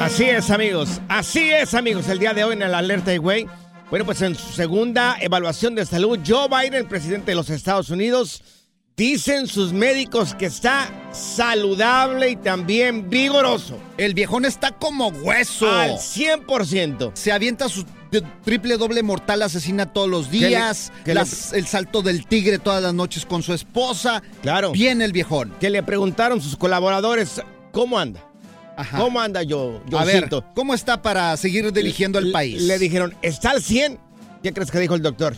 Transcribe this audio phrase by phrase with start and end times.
[0.00, 1.00] Así es, amigos.
[1.08, 2.08] Así es, amigos.
[2.08, 3.46] El día de hoy en el Alerta de Güey.
[3.90, 8.42] Bueno, pues en su segunda evaluación de salud, Joe Biden, presidente de los Estados Unidos,
[8.96, 13.78] dicen sus médicos que está saludable y también vigoroso.
[13.96, 15.70] El viejón está como hueso.
[15.70, 17.12] Al 100%.
[17.14, 17.84] Se avienta su
[18.44, 20.92] triple doble mortal asesina todos los días.
[21.04, 24.22] qué le- las- el salto del tigre todas las noches con su esposa.
[24.42, 24.72] Claro.
[24.72, 25.52] Bien el viejón.
[25.60, 27.40] Que le preguntaron sus colaboradores,
[27.72, 28.20] ¿cómo anda?
[28.76, 28.98] Ajá.
[28.98, 30.44] ¿Cómo anda yo, A ver, Joecito?
[30.54, 32.62] ¿cómo está para seguir dirigiendo el Le- país?
[32.62, 33.98] Le dijeron, ¿está al 100?
[34.42, 35.34] ¿Qué crees que dijo el doctor?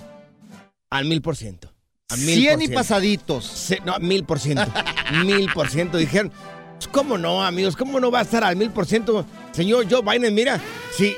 [0.90, 1.72] Al mil por ciento.
[2.08, 3.44] A mil 100 por y pasaditos.
[3.44, 4.64] Se- no, mil por ciento.
[5.24, 5.98] mil por ciento.
[5.98, 6.32] Dijeron,
[6.76, 7.76] pues, ¿cómo no, amigos?
[7.76, 9.26] ¿Cómo no va a estar al mil por ciento?
[9.52, 10.60] Señor Joe Biden, mira,
[10.96, 11.14] si,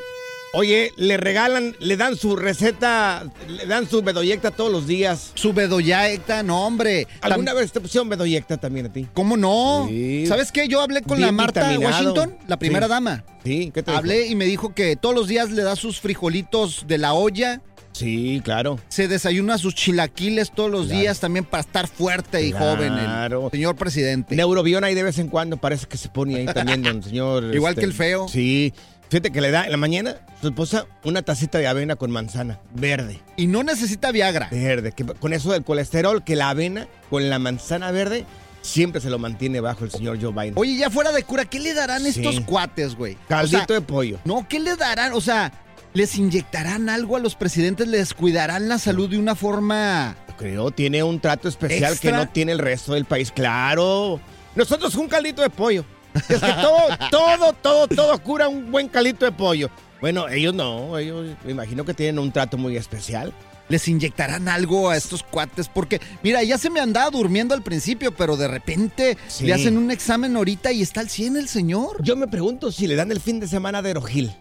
[0.53, 5.33] oye, le regalan, le dan su receta, le dan su bedoyecta todos los días.
[5.35, 7.07] Su bedoyecta, no, hombre.
[7.21, 9.07] ¿Alguna Tam- vez te pusieron bedoyecta también a ti?
[9.15, 9.87] ¿Cómo no?
[9.89, 10.27] Sí.
[10.27, 10.69] ¿Sabes qué?
[10.69, 12.13] Yo hablé con Bien la Marta vitaminado.
[12.15, 12.91] Washington, la primera Sí.
[12.91, 13.25] dama.
[13.45, 13.99] Sí, ¿qué te dijo?
[13.99, 17.61] Hablé y me dijo que todos los días le da sus frijolitos de la olla,
[17.93, 18.79] Sí, claro.
[18.89, 21.01] se desayuna sus chilaquiles todos los Claro.
[21.01, 22.77] días también para estar fuerte y Claro.
[22.77, 24.37] joven el señor presidente.
[24.37, 27.45] Neurobión ahí de vez en cuando parece que se pone ahí también, don señor.
[27.45, 28.29] este, Igual que el feo.
[28.29, 28.73] Sí.
[29.11, 32.61] Fíjate que le da en la mañana su esposa una tacita de avena con manzana
[32.75, 33.21] verde.
[33.37, 34.49] Y no necesita Viagra.
[34.51, 34.93] Verde.
[34.93, 38.27] Que con eso del colesterol, que la avena con la manzana verde
[38.61, 40.53] siempre se lo mantiene bajo el señor Joe Biden.
[40.57, 42.09] Oye, ya fuera de cura, ¿qué le darán Sí.
[42.21, 43.15] estos cuates, güey?
[43.15, 44.19] O Caldito sea, de pollo.
[44.27, 45.15] No, ¿qué le darán?
[45.15, 45.53] O sea,
[45.95, 47.89] ¿les inyectarán algo a los presidentes?
[47.89, 50.17] ¿Les cuidarán la salud de una forma...
[50.37, 52.11] Creo, tiene un trato especial ¿Extra?
[52.11, 53.33] que no tiene el resto del país.
[53.33, 54.21] Claro.
[54.55, 55.85] Nosotros un caldito de pollo.
[56.29, 56.81] Es que todo,
[57.11, 59.71] todo, todo, todo cura un buen caldito de pollo.
[60.01, 63.33] Bueno, ellos no, ellos me imagino que tienen un trato muy especial.
[63.69, 68.13] les inyectarán algo a estos cuates, porque mira, ya se me andaba durmiendo al principio,
[68.17, 69.45] pero de repente Sí.
[69.45, 72.03] le hacen un examen ahorita y está al 100 el señor.
[72.03, 74.35] Yo me pregunto si le dan el fin de semana de Aerogil.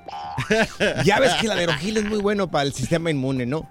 [1.03, 3.69] ya ves que la de Aerogil es muy bueno para el sistema inmune, ¿no?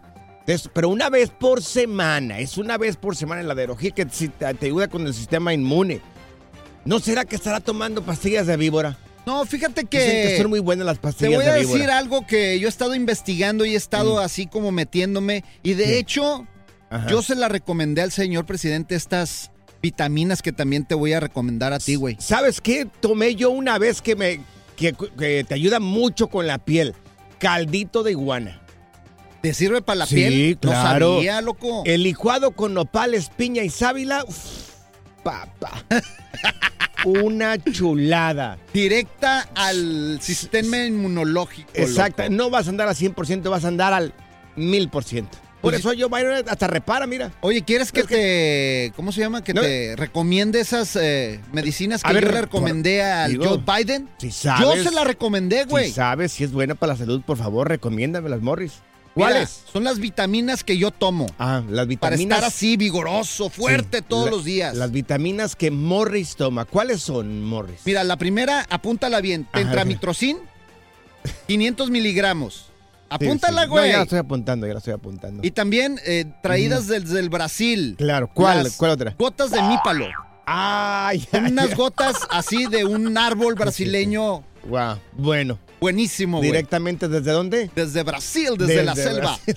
[0.73, 4.89] Pero una vez por semana, es una vez por semana la de que te ayuda
[4.89, 6.01] con el sistema inmune.
[6.87, 8.97] ¿No será que estará tomando pastillas de víbora?
[9.27, 10.39] No, fíjate que que...
[10.41, 12.95] son muy buenas las Te pastillas voy a de decir algo que yo he estado
[12.95, 15.43] investigando y he estado así como metiéndome.
[15.65, 16.47] Y de hecho,
[16.89, 17.09] Ajá.
[17.09, 19.51] yo se la recomendé al señor presidente estas
[19.83, 22.17] vitaminas que también te voy a recomendar a ti, güey.
[22.21, 22.87] ¿Sabes qué?
[23.01, 24.41] Tomé yo una vez que me
[24.77, 26.95] que, que te ayuda mucho con la piel.
[27.41, 28.63] Caldito de iguana.
[29.43, 30.59] ¿Te sirve para la Sí, piel?
[30.61, 31.09] claro.
[31.09, 31.83] No sabía, loco.
[31.85, 34.25] El licuado con nopales, piña y sábila.
[34.25, 34.71] uf,
[35.25, 35.85] papá.
[37.07, 38.59] Una chulada.
[38.75, 41.71] Directa al sistema inmunológico.
[41.73, 42.23] Exacto.
[42.25, 42.35] loco.
[42.35, 44.13] No vas a andar al 100%, vas a andar al
[44.57, 45.25] 1000%.
[45.61, 47.33] Por eso yo Byron hasta repara, mira.
[47.41, 49.43] Oye, ¿quieres que te, ¿cómo se llama?
[49.43, 49.63] Que No.
[49.63, 54.09] te recomiende esas eh, medicinas que A ver, yo le recomendé al digo, Joe Biden?
[54.19, 55.87] Si Yo sabes, se la recomendé, güey.
[55.87, 58.75] Si sabes si es buena para la salud, por favor, recomiéndamelas, Morris.
[59.17, 59.63] ¿Cuáles?
[59.73, 61.27] Son las vitaminas que yo tomo.
[61.39, 62.37] Ah, las Para vitaminas.
[62.39, 64.77] estar así, vigoroso, fuerte Sí, todos la- los días.
[64.77, 66.65] Las vitaminas que Morris toma.
[66.67, 67.81] ¿Cuáles son, Morris?
[67.85, 69.47] Mira, la primera, apúntala bien.
[69.53, 70.37] Tentramitrocin,
[71.47, 72.67] 500 miligramos.
[73.09, 73.67] Apúntala, sí.
[73.69, 73.91] No, güey.
[73.93, 75.47] ya la estoy apuntando, ya la estoy apuntando.
[75.47, 77.95] y también eh, traídas desde el Brasil.
[77.97, 78.65] Claro, ¿cuál?
[78.65, 79.15] Las ¿Cuál otra?
[79.19, 80.07] Gotas de mípalo.
[80.45, 85.59] Ay, ay, unas gotas así de un árbol brasileño Wow, bueno.
[85.81, 86.51] Buenísimo, güey.
[86.51, 87.71] ¿Directamente desde dónde?
[87.75, 89.39] Desde Brasil, desde, la selva.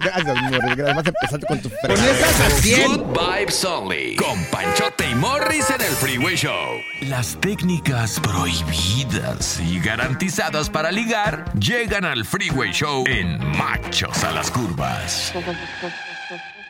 [0.00, 0.76] Gracias, Morris.
[0.76, 0.96] Gracias.
[0.96, 2.96] Vas a empezar con tu Con esas a 100.
[2.96, 4.16] Good Vibes Only.
[4.16, 6.78] Con Panchote y Morris en el Freeway Show.
[7.02, 14.50] Las técnicas prohibidas y garantizadas para ligar llegan al Freeway Show en Machos a las
[14.50, 15.32] Curvas.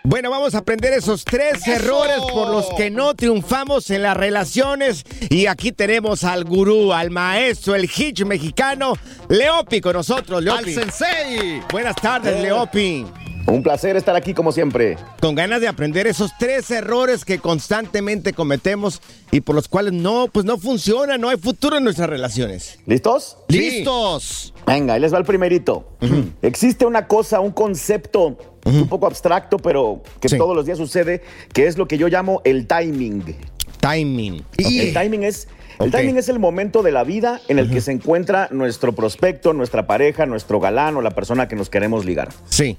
[0.08, 5.05] Bueno, vamos a aprender esos tres errores por los que no triunfamos en las relaciones.
[5.28, 8.94] Y aquí tenemos al gurú, al maestro, el hitch mexicano,
[9.28, 10.38] Leopi con nosotros.
[10.38, 10.72] Al Leopi.
[10.72, 11.62] sensei.
[11.70, 13.05] Buenas tardes, Leopi.
[13.50, 14.99] Un placer estar aquí como siempre.
[15.21, 19.00] Con ganas de aprender esos tres errores que constantemente cometemos
[19.31, 22.79] y por los cuales no, pues no funciona, no hay futuro en nuestras relaciones.
[22.87, 23.39] ¿Listos?
[23.49, 23.59] Sí.
[23.59, 24.55] Listos.
[24.67, 25.97] Venga, ahí les va el primerito.
[26.43, 28.37] Existe una cosa, un concepto
[28.67, 30.37] un poco abstracto, pero que Sí.
[30.37, 31.23] todos los días sucede,
[31.55, 33.35] que es lo que yo llamo el timing.
[33.81, 34.44] Timing.
[34.59, 35.49] El timing es...
[35.79, 39.53] El timing es el momento de la vida en el que se encuentra nuestro prospecto,
[39.53, 42.31] nuestra pareja, nuestro galán o la persona que nos queremos ligar.
[42.49, 42.77] Sí.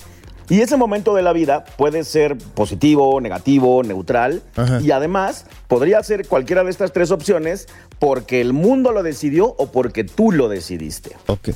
[0.49, 4.41] Y ese momento de la vida puede ser positivo, negativo, neutral.
[4.55, 4.81] Ajá.
[4.81, 7.67] Y además podría ser cualquiera de estas tres opciones
[7.99, 11.15] porque el mundo lo decidió o porque tú lo decidiste.
[11.27, 11.49] Ok.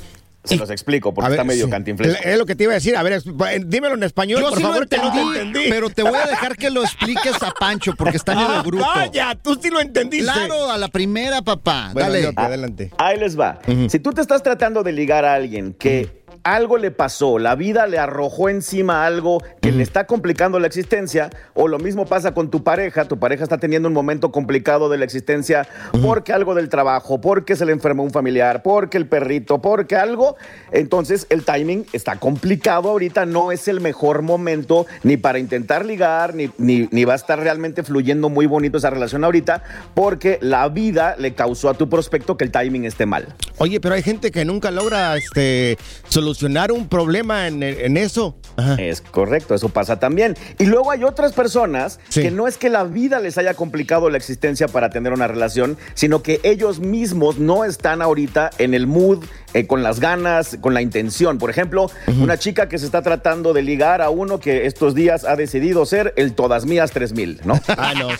[0.45, 1.72] Se Y- los explico porque ver, está medio sí.
[1.72, 2.22] cantinflesco.
[2.22, 2.98] Es lo que te iba a decir.
[2.98, 5.40] A ver, exp- dímelo en español, Yo por sí favor, lo que no entendí, te
[5.42, 5.69] entendí.
[5.69, 8.84] pero te voy a dejar que lo expliques a Pancho porque está medio Ah, bruto.
[8.86, 10.30] Vaya, tú sí lo entendiste.
[10.30, 11.92] Claro, a la primera, papá.
[11.94, 12.22] Bueno, Dale.
[12.24, 12.92] Leopi, adelante.
[12.98, 13.60] Ahí les va.
[13.88, 17.88] Si tú te estás tratando de ligar a alguien que algo le pasó, la vida
[17.88, 22.51] le arrojó encima algo que le está complicando la existencia, o lo mismo pasa con
[22.51, 25.68] tu pareja, tu pareja está teniendo un momento complicado de la existencia
[26.01, 30.36] porque algo del trabajo, porque se le enfermó un familiar, porque el perrito, porque algo,
[30.72, 36.36] entonces el timing está complicado ahorita, no es el mejor momento ni para intentar ligar,
[36.36, 39.63] ni, ni, ni va a estar realmente fluyendo muy bonito esa relación ahorita,
[39.94, 43.34] porque la vida le causó a tu prospecto que el timing esté mal.
[43.60, 45.78] Oye, pero hay gente que nunca logra este,
[46.10, 46.32] solucionar
[46.71, 48.35] un problema en, en eso.
[48.57, 48.75] Ajá.
[48.75, 50.35] Es correcto, eso pasa también.
[50.59, 52.21] Y luego hay otras personas Sí.
[52.21, 55.77] que no es que la vida les haya complicado la existencia para tener una relación,
[55.95, 60.74] sino que ellos mismos no están ahorita en el mood, eh, con las ganas, con
[60.74, 61.38] la intención.
[61.38, 61.89] Por ejemplo,
[62.19, 65.85] una chica que se está tratando de ligar a uno que estos días ha decidido
[65.85, 67.59] ser el Todas Mías 3000, ¿no?
[67.77, 68.15] Ah, no, sí,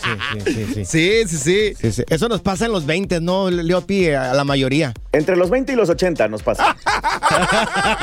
[0.46, 0.86] sí, sí, sí.
[0.86, 1.74] Sí, sí, sí.
[1.80, 2.04] Sí, sí.
[2.10, 4.10] Eso nos pasa en los 20, ¿no, Leopi?
[4.10, 4.94] A la mayoría.
[5.12, 6.76] Entre los 20 y los 80 nos pasa.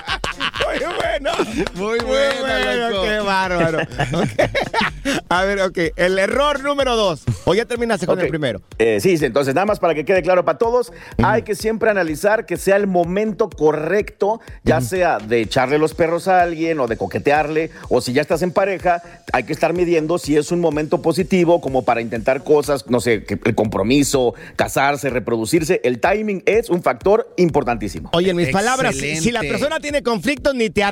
[1.19, 1.31] bueno.
[1.75, 3.03] Muy buena, loco.
[3.03, 3.79] Qué bárbaro.
[4.13, 5.21] Ok.
[5.29, 5.77] A ver, ok.
[5.95, 7.23] El error número dos.
[7.45, 8.23] O ya terminaste con Ok.
[8.25, 8.61] el primero.
[8.77, 10.91] Eh, sí, sí, entonces nada más para que quede claro para todos,
[11.23, 16.27] hay que siempre analizar que sea el momento correcto, ya sea de echarle los perros
[16.27, 19.01] a alguien o de coquetearle, o si ya estás en pareja,
[19.33, 23.25] hay que estar midiendo si es un momento positivo como para intentar cosas, no sé,
[23.45, 25.81] el compromiso, casarse, reproducirse.
[25.83, 28.09] El timing es un factor importantísimo.
[28.13, 29.21] Oye, en mis palabras, si, Excelente.
[29.23, 30.83] si la persona tiene conflictos, ni te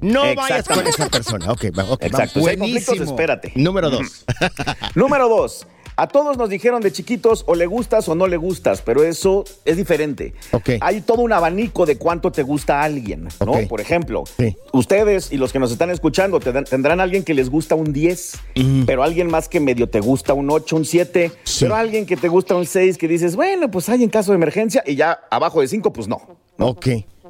[0.00, 1.50] No vayas con esa persona.
[1.52, 2.40] Ok, ok, Exacto.
[2.40, 3.04] Si hay conflictos, Buenísimo.
[3.10, 3.52] espérate.
[3.54, 4.24] Número dos.
[4.94, 5.66] Número dos.
[5.96, 9.44] A todos nos dijeron de chiquitos o le gustas o no le gustas, pero eso
[9.66, 10.32] es diferente.
[10.52, 10.70] Ok.
[10.80, 13.52] Hay todo un abanico de cuánto te gusta a alguien, ¿no?
[13.68, 14.56] Por ejemplo, Sí.
[14.72, 18.38] ustedes y los que nos están escuchando tendrán, alguien que les gusta un 10,
[18.86, 21.64] pero alguien más que medio te gusta un 8, un 7, Sí.
[21.66, 24.36] pero alguien que te gusta un 6 que dices, bueno, pues hay en caso de
[24.36, 26.22] emergencia y ya abajo de 5, pues no.
[26.58, 26.86] Ok.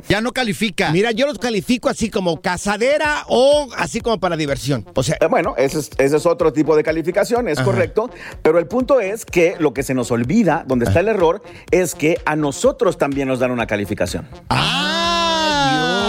[0.08, 0.90] Ya no califica.
[0.90, 4.86] Mira, yo los califico así como casadera o así como para diversión.
[4.94, 7.64] O sea, Eh, Bueno, ese es, ese es otro tipo de calificación, es Ajá.
[7.64, 8.10] correcto,
[8.42, 11.94] pero el punto es que lo que se nos olvida, donde está el error, es
[11.94, 14.26] que a nosotros también nos dan una calificación.
[14.50, 15.19] yo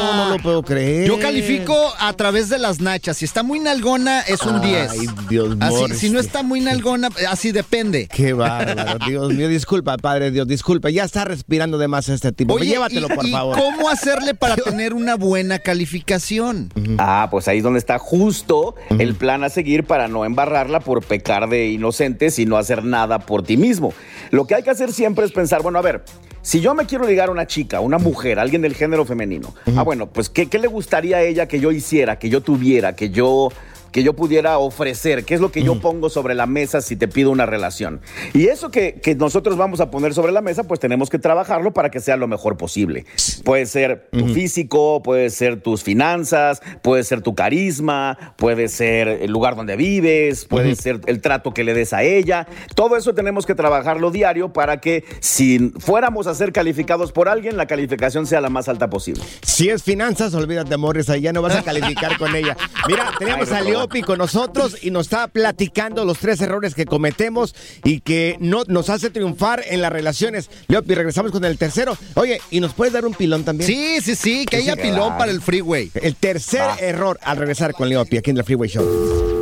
[0.03, 1.07] no lo puedo creer.
[1.07, 3.17] Yo califico a través de las nachas.
[3.17, 4.91] Si está muy nalgona, es un 10.
[4.91, 5.97] Ay, Dios Morris.
[5.99, 8.07] si no está muy nalgona, así depende.
[8.13, 12.53] Qué bárbaro, Dios mío, disculpa, Padre Dios, disculpa, ya está respirando de más este tipo.
[12.53, 13.57] Oye, Llévatelo, y- por y favor.
[13.57, 16.71] ¿Cómo hacerle para tener una buena calificación?
[16.97, 21.03] Ah, pues ahí es donde está justo el plan a seguir para no embarrarla por
[21.03, 23.93] pecar de inocentes y no hacer nada por ti mismo.
[24.31, 26.03] Lo que hay que hacer siempre es pensar, bueno, a ver,
[26.41, 29.83] si yo me quiero ligar a una chica, una mujer, alguien del género femenino, ah,
[29.83, 33.09] bueno, pues ¿qué, qué le gustaría a ella que yo hiciera, que yo tuviera, que
[33.09, 33.49] yo
[33.91, 37.07] que yo pudiera ofrecer, qué es lo que yo pongo sobre la mesa si te
[37.07, 38.01] pido una relación.
[38.33, 41.73] Y eso que, que nosotros vamos a poner sobre la mesa, pues tenemos que trabajarlo
[41.73, 43.05] para que sea lo mejor posible.
[43.43, 49.31] Puede ser tu físico, puede ser tus finanzas, puede ser tu carisma, puede ser el
[49.31, 52.47] lugar donde vives, puede ser el trato que le des a ella.
[52.75, 57.57] Todo eso tenemos que trabajarlo diario para que si fuéramos a ser calificados por alguien,
[57.57, 59.23] la calificación sea la más alta posible.
[59.41, 62.55] Si es finanzas, olvídate, Morris, ahí ya no vas a calificar con ella.
[62.87, 66.85] Mira, tenemos a no, Leopi con nosotros y nos está platicando los tres errores que
[66.85, 70.51] cometemos y que no nos hace triunfar en las relaciones.
[70.67, 71.97] Leopi, regresamos con el tercero.
[72.13, 73.65] Oye, ¿y nos puedes dar un pilón también?
[73.65, 75.89] Sí, sí, sí, que haya pilón para el freeway.
[75.95, 79.41] El tercer error al regresar con Leopi aquí en el Freeway Show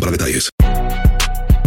[0.00, 0.50] para detalles.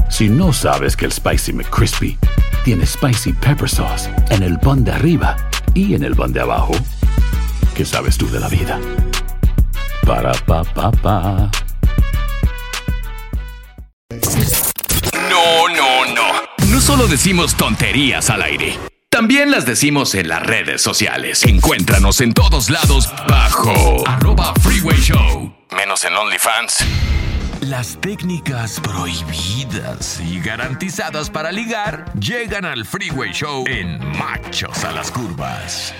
[0.09, 2.17] Si no sabes que el Spicy McCrispy
[2.63, 5.37] tiene Spicy Pepper Sauce en el pan de arriba
[5.73, 6.73] y en el pan de abajo,
[7.75, 8.79] ¿qué sabes tú de la vida?
[10.05, 11.51] Para, pa, pa, pa.
[15.29, 16.67] No, no, no.
[16.67, 18.77] No solo decimos tonterías al aire.
[19.09, 21.43] También las decimos en las redes sociales.
[21.43, 25.53] Encuéntranos en todos lados bajo arroba freeway show.
[25.75, 26.85] Menos en OnlyFans.
[27.61, 35.11] Las técnicas prohibidas y garantizadas para ligar llegan al Freeway Show en Machos a las
[35.11, 35.93] Curvas.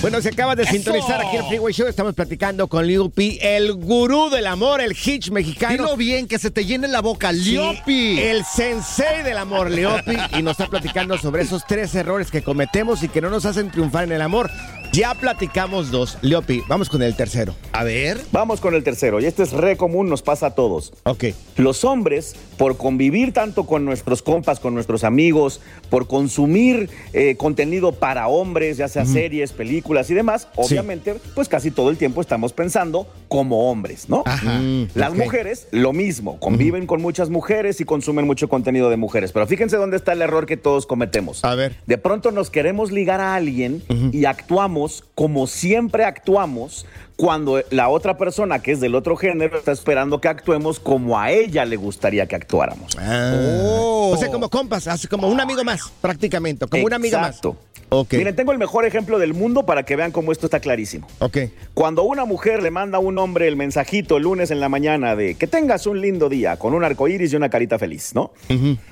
[0.00, 1.88] Bueno, se acaba de sintonizar aquí el Freeway Show.
[1.88, 5.72] Estamos platicando con Liopi, el gurú del amor, el hitch mexicano.
[5.72, 8.20] Dilo bien, que se te llene la boca, Liopi.
[8.20, 10.16] el sensei del amor, Liopi.
[10.38, 13.72] Y nos está platicando sobre esos tres errores que cometemos y que no nos hacen
[13.72, 14.48] triunfar en el amor.
[14.92, 16.18] Ya platicamos dos.
[16.22, 17.54] Leopi, vamos con el tercero.
[17.72, 18.18] A ver.
[18.32, 19.20] Vamos con el tercero.
[19.20, 20.92] Y este es re común, nos pasa a todos.
[21.04, 21.26] Ok.
[21.56, 27.92] Los hombres, por convivir tanto con nuestros compas, con nuestros amigos, por consumir eh, contenido
[27.92, 32.52] para hombres, ya sea series, películas y demás, obviamente, pues casi todo el tiempo estamos
[32.52, 34.22] pensando como hombres, ¿no?
[34.24, 34.58] Ajá.
[34.58, 36.40] Mm, Las mujeres, lo mismo.
[36.40, 39.32] Conviven con muchas mujeres y consumen mucho contenido de mujeres.
[39.32, 41.44] Pero fíjense dónde está el error que todos cometemos.
[41.44, 41.76] A ver.
[41.86, 44.77] De pronto nos queremos ligar a alguien y actuamos
[45.14, 46.86] como siempre actuamos
[47.18, 51.32] cuando la otra persona que es del otro género está esperando que actuemos como a
[51.32, 52.96] ella le gustaría que actuáramos.
[52.96, 53.32] Ah.
[53.60, 54.12] Oh.
[54.14, 56.68] O sea, como compas, así como un amigo más, prácticamente.
[56.68, 57.30] Como una amiga más.
[57.30, 57.56] Exacto.
[57.90, 58.14] Ok.
[58.14, 61.06] Miren, tengo el mejor ejemplo del mundo para que vean cómo esto está clarísimo.
[61.20, 61.38] Ok.
[61.72, 65.16] Cuando una mujer le manda a un hombre el mensajito el lunes en la mañana
[65.16, 68.32] de que tengas un lindo día con un arco iris y una carita feliz, ¿no?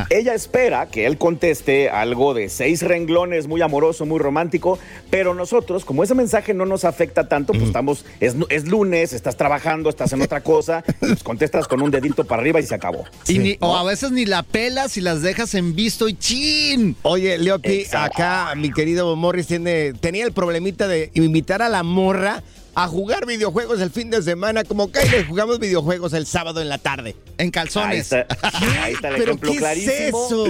[0.09, 4.79] Ella espera que él conteste algo de seis renglones, muy amoroso, muy romántico,
[5.11, 9.37] pero nosotros, como ese mensaje no nos afecta tanto, pues estamos, es, es lunes, estás
[9.37, 12.75] trabajando, estás en otra cosa, y pues contestas con un dedito para arriba y se
[12.75, 13.05] acabó.
[13.29, 16.97] Y ni- o a veces ni la pelas y las dejas en visto y chin.
[17.03, 18.23] Oye, Leopi, Exacto.
[18.23, 22.43] acá mi querido Morris tiene, tenía el problemita de invitar a la morra
[22.75, 26.61] a jugar videojuegos el fin de semana, como que ahí le jugamos videojuegos el sábado
[26.61, 27.17] en la tarde.
[27.39, 28.13] En Ahí calzones.
[28.13, 28.27] está,
[28.83, 30.45] ahí está el ¿Pero ejemplo qué es eso?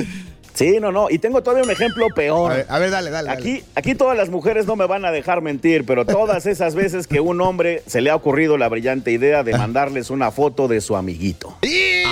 [0.57, 1.09] Sí, no, no.
[1.11, 2.51] Y tengo todavía un ejemplo peor.
[2.53, 3.29] A ver, a ver, dale, dale.
[3.29, 3.39] dale.
[3.41, 7.07] Aquí, aquí todas las mujeres no me van a dejar mentir, pero todas esas veces
[7.07, 10.81] que un hombre se le ha ocurrido la brillante idea de mandarles una foto de
[10.81, 11.57] su amiguito.
[11.63, 12.03] ¡Y!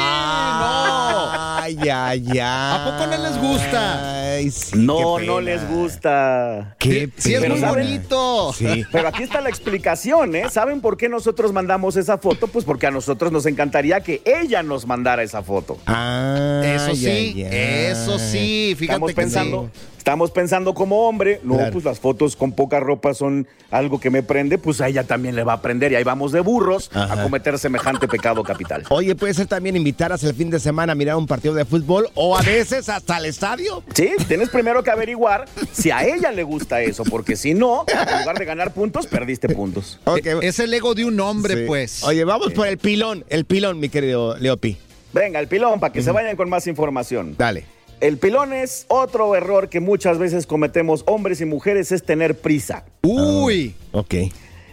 [0.47, 2.39] Ay, ay, ay.
[2.43, 4.35] ¿A poco no les gusta?
[4.35, 6.75] Ay, sí, no, no les gusta.
[6.79, 7.85] Qué Sí, es muy ¿saben?
[7.87, 8.53] bonito.
[8.53, 8.85] Sí.
[8.93, 10.51] Pero aquí está la explicación, ¿eh?
[10.51, 12.49] ¿Saben por qué nosotros mandamos esa foto?
[12.49, 15.79] Pues porque a nosotros nos encantaría que ella nos mandara esa foto.
[15.87, 17.51] Ah, Eso sí, ay, ay.
[17.91, 18.34] eso sí.
[18.39, 19.81] Fíjate Estamos que pensando, sí.
[19.99, 21.73] estamos pensando como hombre, no, Claro.
[21.73, 25.35] pues las fotos con poca ropa son algo que me prende, pues a ella también
[25.37, 27.15] le va a prender y ahí vamos de burros Ajá.
[27.15, 28.85] a cometer semejante pecado capital.
[28.91, 32.09] Oye, puede ser también invitarlas el fin de semana a mirar un partido de fútbol
[32.15, 33.83] o a veces hasta al estadio.
[33.95, 38.21] Sí, tienes primero que averiguar si a ella le gusta eso, porque si no, en
[38.21, 39.99] lugar de ganar puntos, perdiste puntos.
[40.05, 40.27] Ok.
[40.27, 41.65] E- Es el ego de un hombre, Sí.
[41.67, 42.05] pues.
[42.05, 44.77] Oye, vamos por el pilón, el pilón, mi querido Leopi.
[45.13, 47.35] Venga, el pilón, para que se vayan con más información.
[47.39, 47.65] Dale.
[48.01, 52.85] El pilón es otro error que muchas veces cometemos hombres y mujeres, es tener prisa.
[53.03, 53.75] Uy.
[53.93, 54.15] Ok.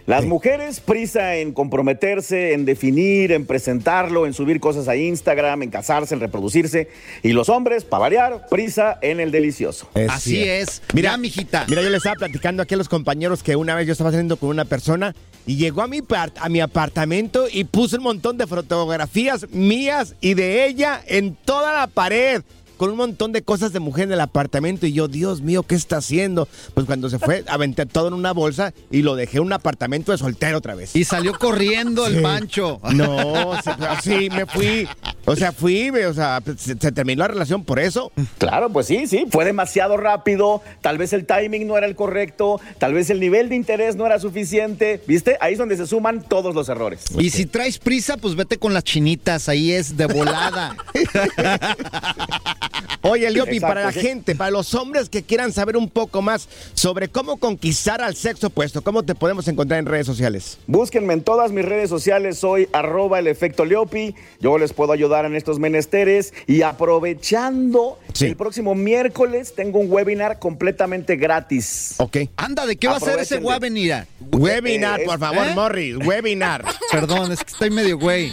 [0.04, 0.26] Las Sí.
[0.26, 6.12] mujeres prisa en comprometerse, en definir, en presentarlo, en subir cosas a Instagram, en casarse,
[6.12, 6.88] en reproducirse.
[7.22, 9.88] Y los hombres, para variar, prisa en el delicioso.
[9.94, 10.72] Es Así cierto.
[10.72, 10.82] es.
[10.92, 11.66] Mira, mijita.
[11.68, 14.36] Mira, yo le estaba platicando aquí a los compañeros que una vez yo estaba saliendo
[14.36, 15.14] con una persona
[15.46, 16.00] y llegó a mi,
[16.40, 21.72] a mi apartamento y puso un montón de fotografías mías y de ella en toda
[21.72, 22.42] la pared.
[22.76, 24.86] Con un montón de cosas de mujer en el apartamento.
[24.86, 26.48] Y yo, Dios mío, ¿qué está haciendo?
[26.74, 30.12] Pues cuando se fue, aventé todo en una bolsa y lo dejé en un apartamento
[30.12, 30.94] de soltero otra vez.
[30.96, 32.20] Y salió corriendo el Sí.
[32.22, 32.80] Pancho.
[32.92, 34.88] No, se- sí, me fui.
[35.24, 38.10] O sea, fui, o sea, se, se terminó la relación por eso.
[38.38, 42.60] Claro, pues sí, sí, fue demasiado rápido, tal vez el timing no era el correcto,
[42.78, 45.36] tal vez el nivel de interés no era suficiente, ¿viste?
[45.40, 47.04] Ahí es donde se suman todos los errores.
[47.18, 50.74] Y si traes prisa, pues vete con las chinitas, ahí es de volada.
[53.04, 54.00] Oye, Leopi, Exacto, para la sí.
[54.00, 58.46] gente, para los hombres que quieran saber un poco más sobre cómo conquistar al sexo
[58.46, 60.58] opuesto, ¿cómo te podemos encontrar en redes sociales?
[60.68, 65.24] Búsquenme en todas mis redes sociales, soy arroba el efecto Leopi, yo les puedo ayudar
[65.24, 68.26] en estos menesteres y aprovechando, Sí.
[68.26, 71.94] el próximo miércoles tengo un webinar completamente gratis.
[71.98, 72.18] Ok.
[72.36, 74.06] Anda, ¿de qué va a ser ese webinar?
[74.30, 75.54] Webinar, por favor, ¿eh?
[75.54, 76.64] Morris, webinar.
[76.92, 78.30] Perdón, es que estoy medio güey.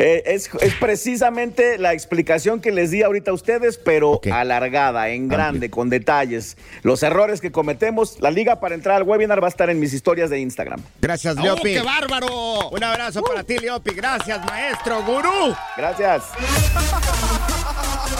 [0.00, 5.26] Eh, es, es precisamente la explicación que les di ahorita a ustedes, pero alargada, en
[5.26, 6.56] grande, con detalles.
[6.82, 9.92] Los errores que cometemos, la liga para entrar al webinar va a estar en mis
[9.92, 10.80] historias de Instagram.
[11.00, 11.74] Gracias, ¡Oh, Leopi.
[11.74, 12.68] qué bárbaro!
[12.70, 13.92] Un abrazo para ti, Leopi.
[13.92, 15.56] Gracias, maestro gurú.
[15.76, 16.22] Gracias.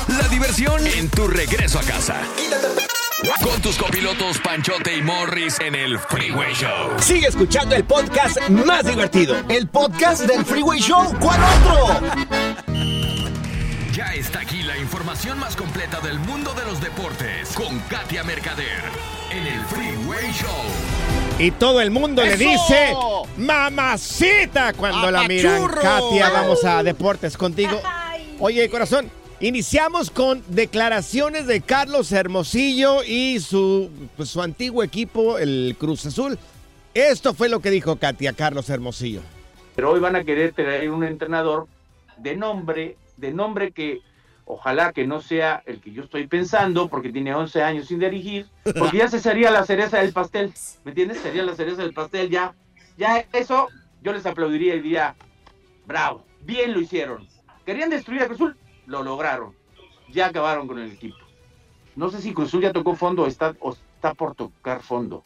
[0.08, 2.16] La diversión en tu regreso a casa.
[3.42, 7.00] Con tus copilotos Panchote y Morris en el Freeway Show.
[7.00, 9.34] Sigue escuchando el podcast más divertido.
[9.48, 12.00] El podcast del Freeway Show, ¿cuál otro?
[13.92, 18.84] Ya está aquí la información más completa del mundo de los deportes con Katia Mercader
[19.32, 21.40] en el Freeway Show.
[21.40, 22.94] Y todo el mundo le dice
[23.36, 25.66] mamacita cuando la miran.
[25.66, 27.80] Katia, vamos a deportes contigo.
[28.38, 35.76] Oye, corazón, iniciamos con declaraciones de Carlos Hermosillo y su, pues, su antiguo equipo, el
[35.78, 36.38] Cruz Azul.
[36.94, 39.20] Esto fue lo que dijo Katia Carlos Hermosillo.
[39.76, 41.68] pero hoy van a querer traer un entrenador
[42.16, 44.00] de nombre, de nombre que
[44.44, 48.46] ojalá que no sea el que yo estoy pensando, porque tiene 11 años sin dirigir,
[48.76, 50.52] porque ya se sería la cereza del pastel,
[50.84, 51.18] ¿me entiendes?
[51.18, 52.54] Sería la cereza del pastel, ya,
[52.96, 53.68] ya eso
[54.02, 55.14] yo les aplaudiría y diría,
[55.86, 57.28] bravo, bien lo hicieron.
[57.64, 58.56] Querían destruir a Cruzul,
[58.88, 59.54] lo lograron,
[60.10, 61.18] ya acabaron con el equipo.
[61.94, 65.22] No sé si Cruzul ya tocó fondo o está, o está por tocar fondo,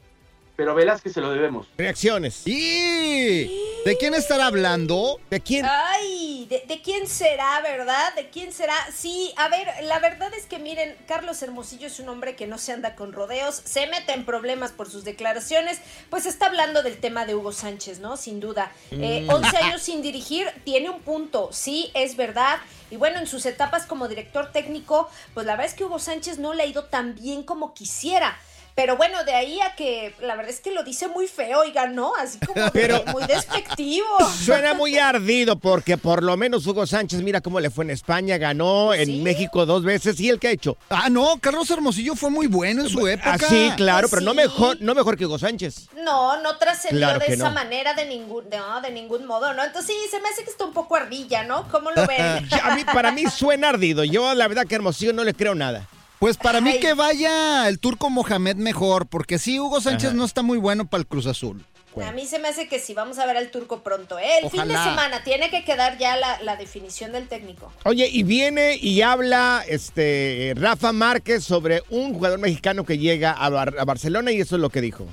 [0.57, 1.69] pero Velázquez se lo debemos.
[1.79, 2.47] Reacciones.
[2.47, 3.45] ¿Y
[3.85, 5.21] de quién estará hablando?
[5.31, 5.65] ¿De quién?
[5.67, 6.12] Ay,
[6.53, 8.15] ¿de, de quién será, verdad?
[8.15, 8.75] ¿De quién será?
[8.95, 12.59] Sí, a ver, la verdad es que miren, Carlos Hermosillo es un hombre que no
[12.59, 16.99] se anda con rodeos, se mete en problemas por sus declaraciones, pues está hablando del
[16.99, 18.19] tema de Hugo Sánchez, ¿no?
[18.19, 18.71] Sin duda.
[18.91, 22.59] Eh, 11 años sin dirigir, tiene un punto, sí, es verdad.
[22.91, 26.39] Y bueno, en sus etapas como director técnico, pues la verdad es que Hugo Sánchez
[26.39, 28.39] no le ha ido tan bien como quisiera.
[28.75, 31.95] Pero bueno, de ahí a que la verdad es que lo dice muy feo, oigan,
[31.95, 32.15] ¿no?
[32.17, 34.07] Así como de- Pero- muy despectivo.
[34.45, 38.39] Suena muy ardido porque por lo menos Hugo Sánchez, mira cómo le fue en España,
[38.39, 39.21] ganó en Sí.
[39.21, 40.77] México dos veces y el que ha hecho.
[40.89, 43.35] Ah, no, Carlos Hermosillo fue muy bueno en su época.
[43.35, 45.89] Ah, sí, claro, Pues pero no mejor, no mejor que Hugo Sánchez.
[46.03, 47.55] No, no trascendió Claro de esa no.
[47.55, 49.63] manera de ningún, de, no, de ningún modo, ¿no?
[49.65, 51.69] Entonces sí, se me hace que está un poco ardilla, ¿no?
[51.71, 52.49] ¿Cómo lo ven?
[52.49, 54.03] Ya, a mí, para mí suena ardido.
[54.05, 55.87] Yo la verdad que Hermosillo no le creo nada.
[56.23, 60.17] Pues para mí que vaya el turco Mohamed mejor, porque sí, Hugo Sánchez Ajá.
[60.17, 61.65] no está muy bueno para el Cruz Azul.
[62.01, 64.39] A mí se me hace que sí, vamos a ver al turco pronto, ¿eh?
[64.41, 67.73] El fin de semana tiene que quedar ya la, la definición del técnico.
[67.85, 73.49] Oye, y viene y habla este Rafa Márquez sobre un jugador mexicano que llega a,
[73.51, 75.09] Bar- a Barcelona y eso es lo que dijo.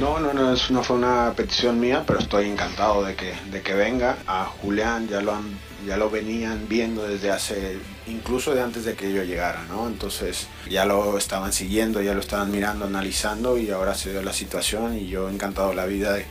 [0.00, 3.60] No, no, no, es- no fue una petición mía, pero estoy encantado de que, de
[3.60, 4.16] que venga.
[4.26, 8.94] A Julián ya lo, han, ya lo venían viendo desde hace, incluso de antes de
[8.94, 9.86] que yo llegara, ¿no?
[9.88, 14.32] Entonces ya lo estaban siguiendo, ya lo estaban mirando, analizando y ahora se dio la
[14.32, 16.24] situación y yo encantado la vida de,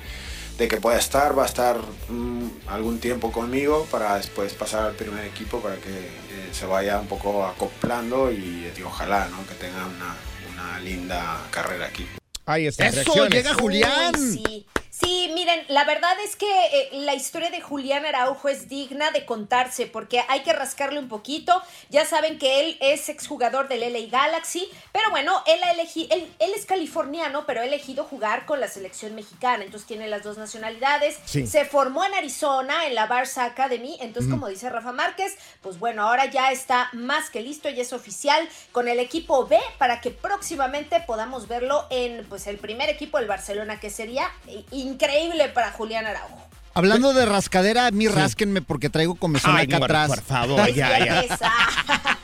[0.58, 1.77] de que pueda estar, va a estar
[2.10, 6.99] mm, algún tiempo conmigo para después pasar al primer equipo para que eh, se vaya
[6.99, 9.45] un poco acoplando y, eh, ojalá, ¿no?
[9.47, 10.15] Que tenga una,
[10.53, 12.08] una linda carrera aquí.
[12.50, 12.88] Ahí está.
[12.88, 13.32] Eso, reacciones.
[13.32, 14.16] llega Julián.
[14.18, 14.66] Uy, sí.
[15.02, 19.26] Sí, miren, la verdad es que eh, la historia de Julián Araujo es digna de
[19.26, 21.62] contarse porque hay que rascarle un poquito.
[21.90, 26.30] Ya saben que él es exjugador del LA Galaxy, pero bueno, él, ha elegi- él,
[26.40, 30.38] él es californiano, pero ha elegido jugar con la selección mexicana, entonces tiene las dos
[30.38, 31.18] nacionalidades.
[31.24, 31.48] Sí.
[31.48, 36.04] Se formó en Arizona, en la Barça Academy, entonces como dice Rafa Márquez, pues bueno,
[36.08, 40.12] ahora ya está más que listo y es oficial con el equipo B para que
[40.12, 45.71] próximamente podamos verlo en pues el primer equipo del Barcelona, que sería i- increíble para
[45.71, 46.38] Julián Araujo.
[46.73, 50.08] Hablando de rascadera, a mí rásquenme porque traigo comezón Ay, acá por, atrás.
[50.10, 51.25] por favor, ya, ya.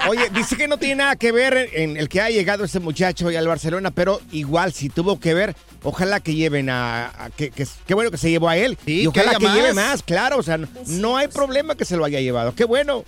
[0.08, 3.32] Oye, dice que no tiene nada que ver en el que ha llegado este muchacho
[3.32, 7.49] y al Barcelona, pero igual si tuvo que ver, ojalá que lleven a, a- que,
[7.49, 9.88] que- qué bueno que se llevó a él Sí, y ojalá que lleve más.
[9.89, 12.54] más, claro, o sea, no, no hay problema que se lo haya llevado.
[12.54, 13.04] Qué bueno.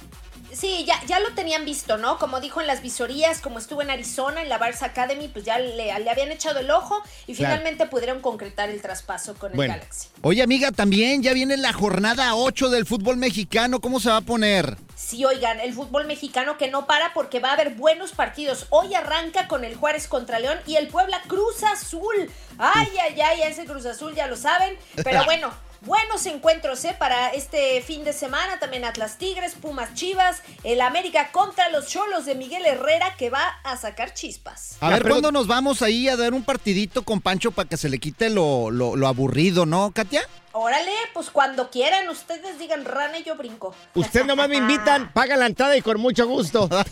[0.54, 2.18] Sí, ya, ya lo tenían visto, ¿no?
[2.18, 5.60] Como dijo en las visorías, como estuvo en Arizona, en la Barça Academy, pues ya
[5.60, 7.54] le, le habían echado el ojo y Claro.
[7.56, 9.68] finalmente pudieron concretar el traspaso con el.
[9.68, 10.08] Galaxy.
[10.22, 13.80] Oye, amiga, también ya viene la jornada 8 del fútbol mexicano.
[13.82, 14.78] ¿Cómo se va a poner?
[14.96, 18.66] Sí, oigan, el fútbol mexicano que no para porque va a haber buenos partidos.
[18.70, 22.32] Hoy arranca con el Juárez contra León y el Puebla Cruz Azul.
[22.58, 24.76] Ay, ay, ay, ese Cruz Azul ya lo saben.
[25.04, 25.52] Pero bueno,
[25.88, 26.96] buenos encuentros ¿eh?
[27.00, 28.60] para este fin de semana.
[28.60, 33.42] También Atlas Tigres, Pumas Chivas, el América contra los Cholos de Miguel Herrera que va
[33.64, 34.78] a sacar chispas.
[34.82, 37.90] A ver cuándo nos vamos ahí a dar un partidito con Pancho para que se
[37.90, 40.22] le quite lo, lo- lo aburrido, ¿no, Katia?
[40.52, 43.76] Órale, pues cuando quieran, ustedes digan rana y yo brinco.
[43.94, 46.68] Usted nomás me invitan, paga la entrada y con mucho gusto.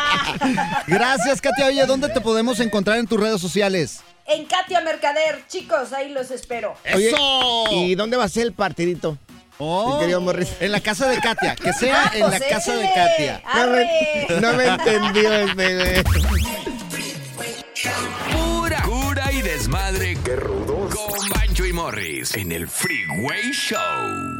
[0.86, 1.66] Gracias, Katia.
[1.66, 4.00] Oye, ¿dónde te podemos encontrar en tus redes sociales?
[4.26, 6.74] En Katia Mercader, chicos, ahí los espero.
[6.94, 7.12] Oye,
[7.72, 9.18] ¿Y dónde va a ser el partidito?
[9.58, 10.48] Oh, Mi querido Morris.
[10.60, 11.54] En la casa de Katia.
[11.54, 13.10] Que sea en la pues casa de échale.
[13.10, 13.42] Katia.
[13.54, 16.04] No me, no me entendió este güey.
[18.32, 20.16] Pura cura y desmadre.
[20.24, 20.94] Qué rudos.
[20.94, 24.39] Con Bancho y Morris en el Freeway Show.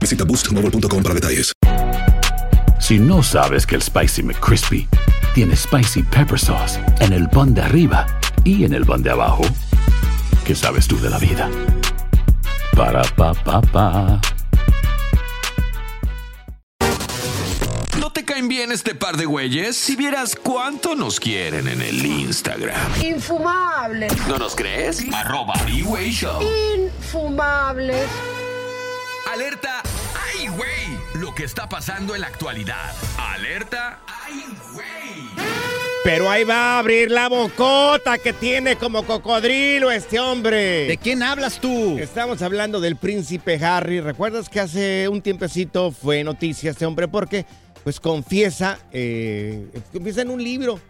[0.00, 1.52] Visita boostmobile.com para detalles.
[2.80, 4.88] Si no sabes que el Spicy McCrispy
[5.34, 8.06] tiene Spicy Pepper Sauce en el pan de arriba
[8.44, 9.42] y en el pan de abajo,
[10.44, 11.50] ¿qué sabes tú de la vida?
[12.76, 14.20] Para, pa, pa, pa.
[17.98, 19.76] ¿No te caen bien este par de güeyes?
[19.76, 23.02] Si vieras cuánto nos quieren en el Instagram.
[23.02, 24.12] Infumables.
[24.28, 25.04] ¿No nos crees?
[25.12, 26.40] Arroba Freeway Show.
[26.76, 28.06] Infumables.
[29.32, 29.75] Alerta.
[30.56, 31.20] ¡Ay, güey!
[31.22, 32.94] Lo que está pasando en la actualidad.
[33.18, 34.00] Alerta.
[34.06, 35.46] ¡Ay, güey!
[36.04, 40.86] Pero ahí va a abrir la bocota que tiene como cocodrilo este hombre.
[40.86, 41.98] ¿De quién hablas tú?
[41.98, 44.00] Estamos hablando del príncipe Harry.
[44.00, 47.08] ¿Recuerdas que hace un tiempecito fue noticia este hombre?
[47.08, 47.44] Porque
[47.82, 50.80] pues confiesa, eh, confiesa en un libro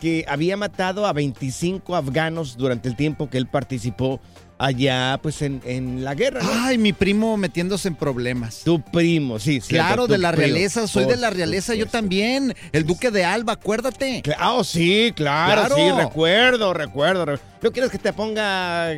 [0.00, 4.20] que había matado a 25 afganos durante el tiempo que él participó
[4.58, 6.40] allá pues en, en la guerra.
[6.42, 6.48] ¿no?
[6.52, 8.62] Ay, mi primo metiéndose en problemas.
[8.64, 9.60] Tu primo, sí.
[9.60, 10.40] cierto, Claro, de la primo.
[10.46, 12.54] realeza, soy Por de la realeza, yo también.
[12.72, 14.22] El duque de Alba, acuérdate.
[14.38, 15.76] Ah, oh, sí, claro, Claro.
[15.76, 17.24] sí, recuerdo, recuerdo.
[17.26, 18.92] re- ¿No quieres que te ponga,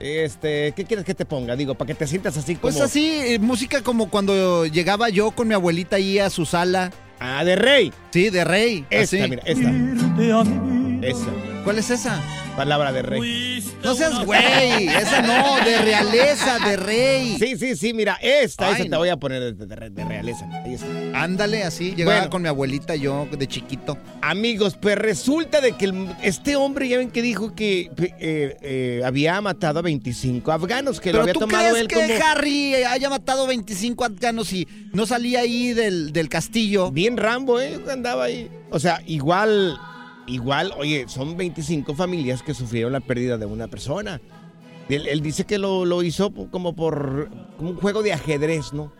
[0.00, 1.56] este, qué quieres que te ponga?
[1.56, 2.62] Digo, para que te sientas así como...
[2.72, 6.90] Pues así, eh, música como cuando llegaba yo con mi abuelita ahí a su sala.
[7.20, 7.92] Ah, de rey.
[8.12, 8.84] Sí, de rey.
[8.90, 9.28] Esta, así.
[9.30, 9.70] mira, esta.
[11.02, 11.26] Esa.
[11.64, 12.20] ¿Cuál es esa?
[12.56, 13.20] Palabra de rey.
[13.84, 17.36] No seas güey, esa no, de realeza, de rey.
[17.38, 20.48] Sí, sí, sí, mira, esta, Ay, esa te voy a poner de, de- de realeza.
[20.64, 20.86] Ahí está.
[21.14, 22.30] Ándale, así, llegaba Bueno.
[22.30, 23.98] con mi abuelita yo de chiquito.
[24.20, 29.02] Amigos, pues resulta de que el- este hombre, ya ven que dijo que eh, eh,
[29.04, 32.24] había matado a 25 afganos, que lo había tú tomado crees él que como...
[32.26, 36.90] Harry haya matado 25 afganos y no salía ahí del, del castillo.
[36.92, 37.80] Bien Rambo, ¿eh?
[37.90, 38.48] Andaba ahí.
[38.70, 39.76] O sea, igual,
[40.26, 44.20] igual, oye, son 25 familias que sufrieron la pérdida de una persona.
[44.88, 48.92] Él, él dice que lo, lo hizo como por como un juego de ajedrez, ¿no?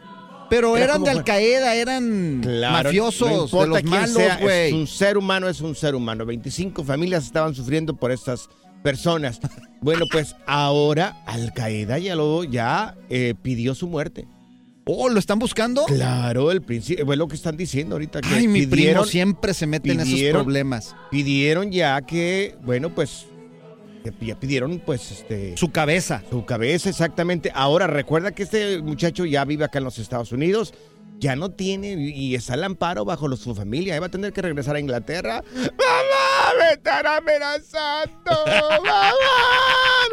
[0.48, 4.72] Pero Era eran de Al Qaeda, eran Claro, mafiosos, no de los malos, Es güey.
[4.72, 6.26] un ser humano, es un ser humano.
[6.26, 8.48] 25 familias estaban sufriendo por estas
[8.82, 9.40] personas.
[9.80, 14.28] Bueno, pues ahora Al Qaeda ya lo ya eh, pidió su muerte.
[14.84, 15.84] Oh, ¿lo están buscando?
[15.86, 19.66] Claro, el principio, es lo que están diciendo ahorita que Ay, mi primo siempre se
[19.66, 20.96] mete en esos problemas.
[21.10, 23.26] Pidieron ya que, bueno, pues
[24.20, 26.24] ya pidieron pues este Su cabeza.
[26.28, 27.52] su cabeza exactamente.
[27.54, 30.74] Ahora recuerda que este muchacho ya vive acá en los Estados Unidos.
[31.20, 33.94] ya no tiene y está al amparo bajo los- su familia.
[33.94, 35.44] Ahí va a tener que regresar a Inglaterra.
[35.54, 38.32] ¡Mamá, me están amenazando!
[38.44, 39.12] ¡Mamá,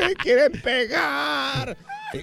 [0.06, 1.76] me quieren pegar!
[2.14, 2.22] Eh,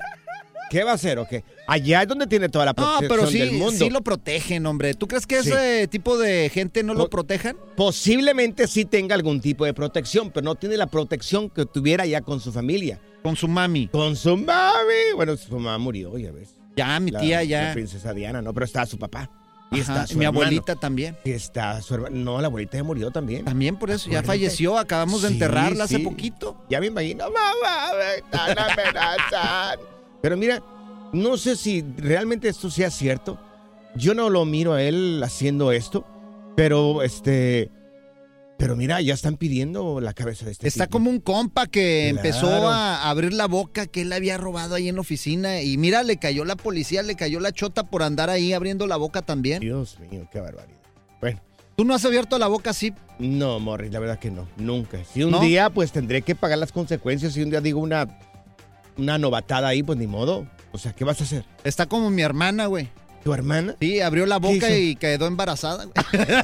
[0.71, 1.43] ¿Qué va a hacer o qué?
[1.69, 3.73] Allá es donde tiene toda la No, protección pero sí, del mundo.
[3.85, 4.95] sí lo protegen, hombre.
[4.95, 5.51] ¿Tú crees que Sí.
[5.51, 7.57] ese tipo de gente no lo protejan?
[7.77, 12.21] Posiblemente sí tenga algún tipo de protección, pero no tiene la protección que tuviera ya
[12.21, 13.01] con su familia.
[13.23, 13.89] Con su mami.
[13.89, 15.15] Con su mami.
[15.17, 16.51] Bueno, su mamá murió, ya ves.
[16.77, 17.63] Ya, mi La- tía ya.
[17.69, 19.29] La princesa Diana, no, pero está su papá.
[19.73, 20.43] Y Ajá, está su mi hermano.
[20.47, 21.17] abuelita también.
[21.25, 22.15] Y está su hermano.
[22.17, 23.45] No, la abuelita ya murió también.
[23.45, 24.79] También por eso, ya falleció.
[24.79, 26.65] Acabamos de Sí, enterrarla hace poquito.
[26.71, 29.85] Ya me imagino, mamá, me están amenazando.
[30.23, 30.63] Pero mira,
[31.13, 33.39] no sé si realmente esto sea cierto.
[33.95, 36.05] Yo no lo miro a él haciendo esto,
[36.57, 37.71] pero este.
[38.59, 40.93] Pero mira, ya están pidiendo la cabeza de este Está tipo.
[40.97, 42.17] como un compa que Claro.
[42.29, 46.03] empezó a abrir la boca que él había robado ahí en la oficina y mira,
[46.03, 49.61] le cayó la policía, le cayó la chota por andar ahí abriendo la boca también.
[49.61, 50.79] Dios mío, qué barbaridad.
[51.21, 51.41] Bueno.
[51.77, 52.95] ¿Tú no has abierto la boca así?
[53.19, 55.05] No, Morris, la verdad que no, nunca.
[55.05, 55.41] Si un ¿No?
[55.41, 57.35] día, pues tendré que pagar las consecuencias.
[57.35, 58.19] Si un día digo una,
[58.97, 60.47] una novatada ahí, pues ni modo.
[60.73, 61.45] O sea, ¿qué vas a hacer?
[61.65, 62.91] Está como mi hermana, güey.
[63.25, 63.75] ¿Tu hermana?
[63.81, 65.85] Sí, abrió la ¿Qué boca y quedó embarazada.
[65.87, 65.95] güey.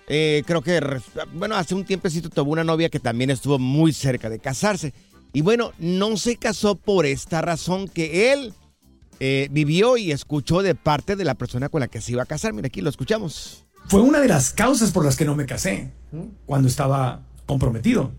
[0.08, 0.82] Eh, creo que,
[1.34, 4.94] bueno, hace un tiempecito tuvo una novia que también estuvo muy cerca de casarse.
[5.32, 8.54] Y bueno, no se casó por esta razón que él
[9.20, 12.26] eh, vivió y escuchó de parte de la persona con la que se iba a
[12.26, 12.54] casar.
[12.54, 13.66] Mira, aquí lo escuchamos.
[13.88, 15.92] Fue una de las causas por las que no me casé
[16.46, 18.12] cuando estaba comprometido.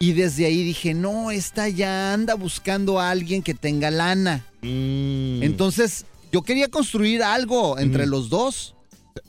[0.00, 4.44] Y desde ahí dije, no, esta ya anda buscando a alguien que tenga lana.
[4.62, 5.42] Mm.
[5.42, 8.74] Entonces, yo quería construir algo entre los dos.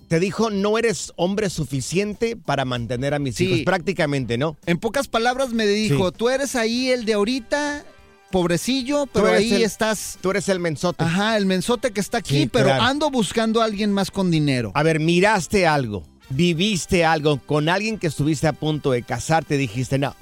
[0.07, 3.45] Te dijo, no eres hombre suficiente para mantener a mis Sí.
[3.45, 3.59] hijos.
[3.65, 4.57] Prácticamente, ¿no?
[4.67, 6.13] En pocas palabras me dijo, Sí.
[6.15, 7.83] tú eres ahí el de ahorita,
[8.31, 10.17] pobrecillo, pero ahí el- estás.
[10.21, 11.03] Tú eres el mensote.
[11.03, 12.83] Ajá, el mensote que está aquí, Sí, pero claro.
[12.83, 14.71] ando buscando a alguien más con dinero.
[14.75, 19.97] A ver, miraste algo, viviste algo con alguien que estuviste a punto de casarte, dijiste,
[19.97, 20.15] no,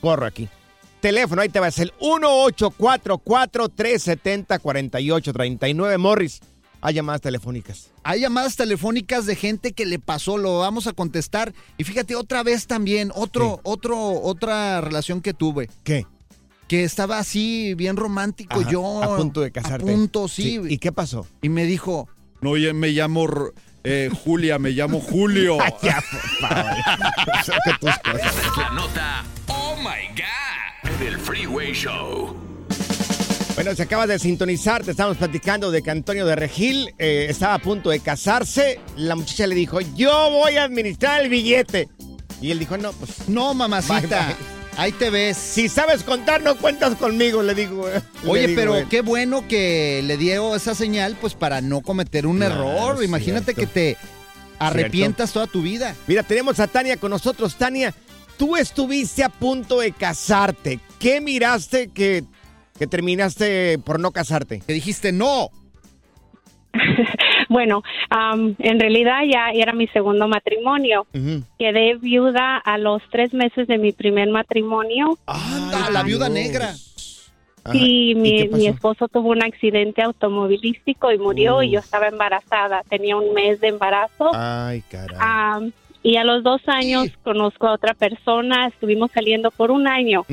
[0.00, 0.48] corro aquí.
[1.00, 1.92] Teléfono, ahí te va, es el
[4.64, 5.98] 1844-370-4839.
[5.98, 6.40] Morris,
[6.80, 7.90] hay llamadas telefónicas.
[8.02, 11.52] Hay llamadas telefónicas de gente que le pasó, lo vamos a contestar.
[11.78, 15.68] Y fíjate, otra vez también, otro, otro, otra relación que tuve.
[15.84, 16.06] ¿Qué?
[16.68, 19.02] Que estaba así, bien romántico Ajá, yo.
[19.02, 19.90] a punto de casarte.
[19.90, 20.60] A punto, sí.
[20.68, 21.26] ¿Y qué pasó?
[21.42, 22.08] Y me dijo,
[22.40, 23.26] no, ya me llamo
[23.84, 25.58] eh, Julia, me llamo Julio.
[25.82, 26.72] ya, por favor.
[27.44, 28.36] Saca tus cosas.
[28.36, 32.36] Es la nota Oh My God en el Freeway Show.
[33.54, 37.54] Bueno, se acaba de sintonizar, te estamos platicando de que Antonio de Regil eh, estaba
[37.54, 38.80] a punto de casarse.
[38.96, 41.88] La muchacha le dijo, yo voy a administrar el billete.
[42.42, 43.28] Y él dijo, no, pues...
[43.28, 44.26] No, mamacita.
[44.26, 44.55] Bye, bye.
[44.76, 45.36] Ahí te ves.
[45.36, 47.88] Si sabes contar, no cuentas conmigo, le digo.
[47.88, 48.02] eh.
[48.24, 48.86] Le Oye, digo, pero eh.
[48.90, 53.04] qué bueno que le dio esa señal, pues para no cometer un Claro, error.
[53.04, 53.60] Imagínate cierto.
[53.60, 53.96] que te
[54.58, 55.94] arrepientas toda tu vida.
[56.06, 57.56] Mira, tenemos a Tania con nosotros.
[57.56, 57.94] Tania,
[58.36, 60.80] tú estuviste a punto de casarte.
[60.98, 62.24] ¿Qué miraste que,
[62.78, 64.60] que terminaste por no casarte?
[64.66, 65.50] Que dijiste no.
[67.48, 71.06] Bueno, am, en realidad ya era mi segundo matrimonio.
[71.58, 75.18] Quedé viuda a los tres meses de mi primer matrimonio.
[75.26, 76.74] Anda, la viuda negra.
[77.72, 82.82] Y mi, mi esposo tuvo un accidente automovilístico y murió y yo estaba embarazada.
[82.88, 84.30] Tenía un mes de embarazo.
[84.32, 85.16] Ay, caray.
[85.18, 85.72] Am,
[86.06, 90.24] y a los dos años conozco a otra persona, estuvimos saliendo por un año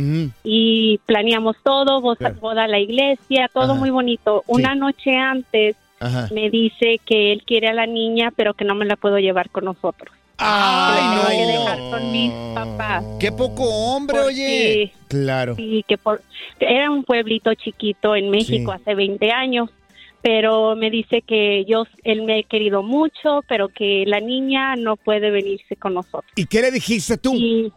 [0.44, 3.74] y planeamos todo, boda, boda a la iglesia, todo Ajá.
[3.74, 4.44] muy bonito.
[4.46, 6.28] Una noche antes Ajá.
[6.34, 9.50] me dice que él quiere a la niña, pero que no me la puedo llevar
[9.50, 10.14] con nosotros.
[10.38, 11.48] Ay, tengo que no.
[11.60, 13.04] dejar con mis papás.
[13.20, 14.92] Qué poco hombre, oye.
[15.08, 15.56] Claro.
[15.56, 16.22] Sí, que por,
[16.60, 18.80] era un pueblito chiquito en México Sí.
[18.82, 19.70] hace 20 años,
[20.22, 24.96] pero me dice que yo, él me ha querido mucho, pero que la niña no
[24.98, 26.32] puede venirse con nosotros.
[26.36, 27.34] ¿Y qué le dijiste tú?
[27.36, 27.72] Y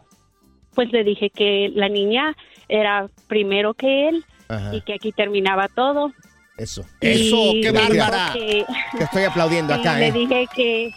[0.73, 2.35] pues le dije que la niña
[2.69, 4.75] era primero que él Ajá.
[4.75, 6.11] y que aquí terminaba todo.
[6.57, 6.85] Eso.
[7.01, 8.31] Y qué bárbara.
[8.33, 8.65] que-
[8.97, 10.11] Te estoy aplaudiendo acá, le ¿eh?
[10.11, 10.89] dije que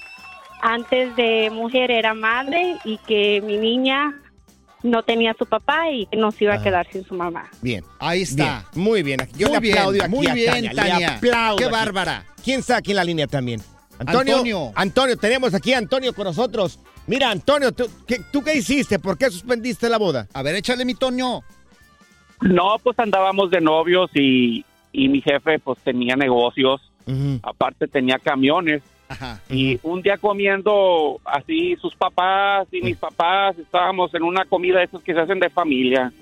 [0.62, 4.14] antes de mujer era madre y que mi niña
[4.82, 7.50] no tenía a su papá y que no se iba a quedar sin su mamá.
[7.60, 7.84] Bien.
[7.98, 8.64] Ahí está.
[8.72, 9.20] Bien, Muy bien.
[9.36, 10.70] Yo Muy le bien, aplaudo aquí muy a bien, Tania.
[10.72, 11.16] Le Tania.
[11.16, 11.72] aplaudo Qué aquí.
[11.72, 12.24] bárbara.
[12.42, 13.60] ¿Quién está aquí en la línea también?
[13.98, 14.36] Antonio.
[14.36, 14.72] Antonio.
[14.74, 16.78] Antonio, tenemos aquí a Antonio con nosotros.
[17.06, 18.98] Mira, Antonio, ¿tú qué, tú qué hiciste?
[18.98, 20.26] ¿Por qué suspendiste la boda?
[20.32, 21.42] A ver, échale mi Toño.
[22.40, 26.80] No, pues andábamos de novios y, y mi jefe pues tenía negocios,
[27.42, 28.82] aparte tenía camiones.
[29.48, 34.84] Y un día comiendo así sus papás y mis papás, estábamos en una comida de
[34.84, 36.12] esos que se hacen de familia.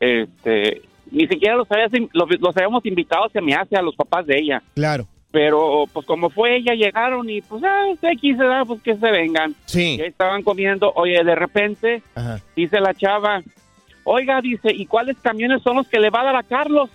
[0.00, 4.26] Este, ni siquiera los, habías- los, los habíamos invitado, se me hace a los papás
[4.26, 4.62] de ella.
[4.74, 5.06] Claro.
[5.30, 8.62] Pero pues como fue ella, llegaron y pues, ah, X, ¿verdad?
[8.66, 9.54] pues que se vengan.
[9.66, 9.96] Sí.
[9.96, 12.40] Y ahí estaban comiendo, oye, de repente Ajá.
[12.54, 13.42] dice la chava,
[14.04, 16.90] oiga, dice, ¿y cuáles camiones son los que le va a dar a Carlos?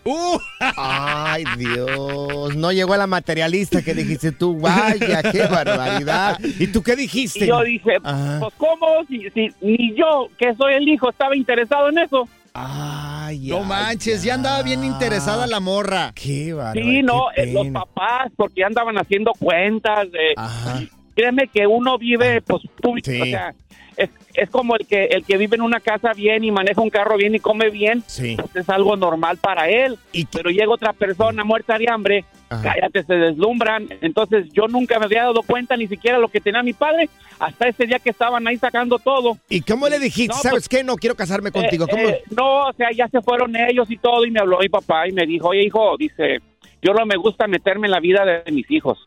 [0.78, 2.56] Ay, Dios.
[2.56, 4.60] No llegó a la materialista que dijiste tú.
[4.60, 6.40] Vaya, qué barbaridad.
[6.60, 7.46] ¿Y tú qué dijiste?
[7.46, 8.38] Y yo dije, Ajá.
[8.40, 8.88] pues ¿cómo?
[9.08, 12.28] Si, si ni yo, que soy el hijo, estaba interesado en eso.
[12.54, 16.12] Ay, No manches, ya andaba bien interesada la morra.
[16.16, 20.12] Qué Sí, no, eh, los papás, porque andaban haciendo cuentas.
[20.12, 23.54] De, créeme que uno vive, pues, público, o sea,
[23.98, 26.90] es, es como el que el que vive en una casa bien y maneja un
[26.90, 29.98] carro bien y come bien, pues es algo normal para él.
[30.32, 33.90] Pero llega otra persona muerta de hambre, cállate, se deslumbran.
[34.00, 37.68] Entonces yo nunca me había dado cuenta ni siquiera lo que tenía mi padre hasta
[37.68, 39.38] ese día que estaban ahí sacando todo.
[39.50, 40.34] ¿Y cómo le dijiste?
[40.34, 40.84] No, ¿Sabes pues, qué?
[40.86, 41.86] No quiero casarme contigo.
[41.90, 44.70] eh, eh, no, o sea, ya se fueron ellos y todo, y me habló mi
[44.70, 46.40] papá y me dijo, oye, hijo, dice,
[46.82, 48.98] yo no me gusta meterme en la vida de mis hijos.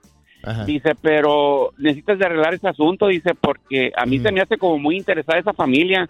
[0.67, 4.79] Dice, pero necesitas de arreglar ese asunto, dice, porque a mí se me hace como
[4.79, 6.09] muy interesada esa familia.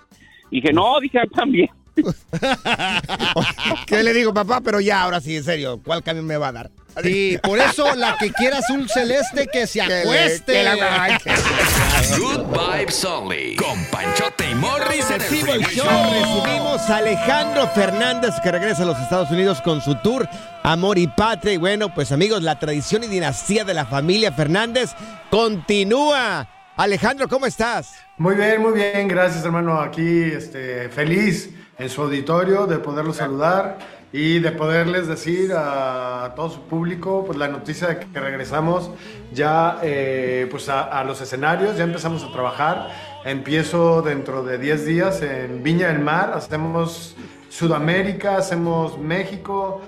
[0.51, 1.69] Dije, no, dije, también.
[3.87, 4.61] ¿Qué le digo, papá?
[4.63, 6.71] Pero ya, ahora sí, en serio, ¿cuál camión me va a dar?
[7.03, 10.53] Sí, por eso la que quiera azul celeste que se acueste.
[10.53, 11.19] que la-
[12.19, 13.57] Good Vibes Only.
[13.57, 15.87] Con Panchote y Morris en el Show.
[16.13, 20.29] Recibimos a Alejandro Fernández que regresa a los Estados Unidos con su tour
[20.63, 21.55] Amor y Patria.
[21.55, 24.91] Y bueno, pues amigos, la tradición y dinastía de la familia Fernández
[25.31, 26.47] continúa.
[26.77, 27.93] Alejandro, ¿cómo estás?
[28.19, 29.81] Muy bien, muy bien, gracias hermano.
[29.81, 31.51] Aquí este, feliz
[31.83, 33.79] en su auditorio de poderlos saludar
[34.13, 38.91] y de poderles decir a todo su público pues la noticia de que regresamos
[39.33, 42.89] ya eh, pues a, a los escenarios, ya empezamos a trabajar.
[43.25, 47.17] Empiezo dentro de 10 días en Viña del Mar, hacemos
[47.49, 49.81] Sudamérica, hacemos México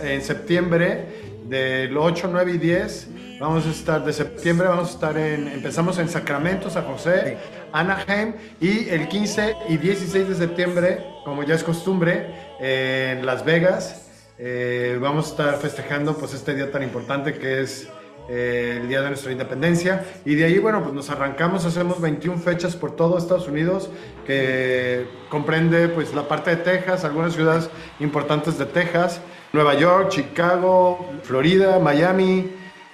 [0.00, 3.08] en septiembre del 8, 9 y 10.
[3.40, 7.36] Vamos a estar de septiembre, vamos a estar en, empezamos en Sacramento, San José,
[7.72, 14.02] Anaheim y el 15 y 16 de septiembre, como ya es costumbre, en Las Vegas.
[14.38, 17.88] Eh, vamos a estar festejando pues este día tan importante que es
[18.28, 20.04] eh, el día de nuestra independencia.
[20.24, 23.90] Y de ahí, bueno, pues nos arrancamos, hacemos 21 fechas por todo Estados Unidos,
[24.26, 27.68] que comprende pues la parte de Texas, algunas ciudades
[28.00, 29.20] importantes de Texas,
[29.52, 32.52] Nueva York, Chicago, Florida, Miami,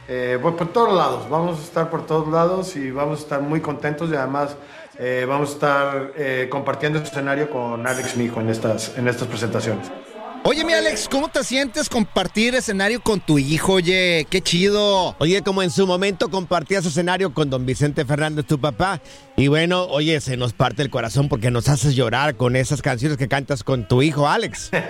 [0.08, 1.28] eh, pues, por todos lados.
[1.28, 4.56] Vamos a estar por todos lados y vamos a estar muy contentos y además
[4.98, 9.90] eh, vamos a estar eh, compartiendo escenario con Alex Mijo en estas, en estas presentaciones.
[10.44, 13.74] Oye, mi Alex, ¿cómo te sientes compartir escenario con tu hijo?
[13.74, 15.14] Oye, qué chido.
[15.18, 19.00] Oye, como en su momento compartías escenario con don Vicente Fernández, tu papá.
[19.36, 23.18] Y bueno, oye, se nos parte el corazón porque nos haces llorar con esas canciones
[23.18, 24.70] que cantas con tu hijo, Alex.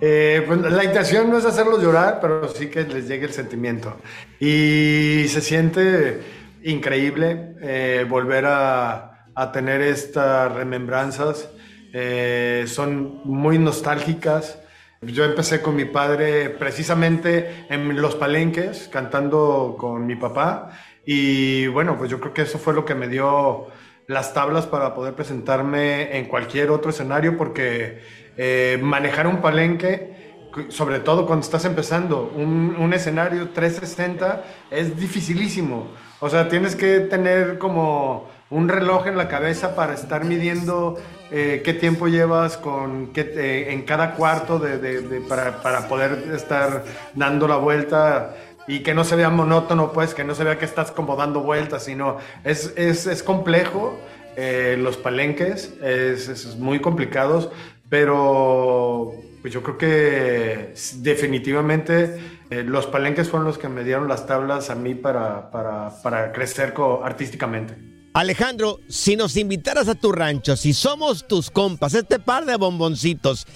[0.00, 3.96] Eh, pues, la intención no es hacerlos llorar, pero sí que les llegue el sentimiento.
[4.38, 6.20] Y se siente
[6.62, 11.48] increíble eh, volver a, a tener estas remembranzas
[11.92, 14.60] eh, son muy nostálgicas.
[15.00, 20.70] Yo empecé con mi padre precisamente en los palenques, cantando con mi papá.
[21.06, 23.68] Y bueno, pues yo creo que eso fue lo que me dio
[24.08, 28.00] las tablas para poder presentarme en cualquier otro escenario, porque
[28.36, 35.88] eh, manejar un palenque, sobre todo cuando estás empezando, un, un escenario 360 es dificilísimo.
[36.20, 40.96] O sea, tienes que tener como un reloj en la cabeza para estar midiendo
[41.30, 46.84] eh, qué tiempo llevas con qué, eh, en cada cuarto de, para, para, poder estar
[47.14, 48.34] dando la vuelta
[48.66, 51.40] y que no se vea monótono, pues, que no se vea que estás como dando
[51.40, 53.98] vueltas, sino es, es, es complejo.
[54.36, 57.50] Eh, los palenques es, es, muy complicados,
[57.88, 59.12] pero
[59.48, 62.20] pues yo creo que definitivamente
[62.50, 66.32] eh, los palenques fueron los que me dieron las tablas a mí para, para, para
[66.32, 67.74] crecer artísticamente.
[68.12, 73.46] Alejandro, si nos invitaras a tu rancho, si somos tus compas, este par de bomboncitos,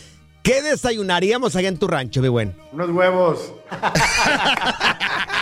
[0.42, 2.56] ¿qué desayunaríamos allá en tu rancho, mi buen?
[2.72, 3.52] Unos huevos.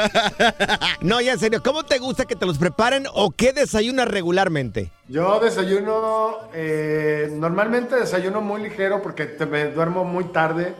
[1.00, 4.90] no, ya en serio, ¿cómo te gusta que te los preparen o qué desayunas regularmente?
[5.08, 10.74] Yo desayuno, eh, normalmente desayuno muy ligero porque te, me duermo muy tarde.